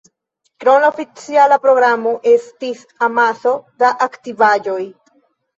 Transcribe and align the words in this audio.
Krom 0.61 0.79
la 0.83 0.87
oficiala 0.93 1.59
programo 1.65 2.13
estis 2.33 2.81
amaso 3.09 3.55
da 3.85 3.93
aktivaĵoj. 4.07 4.83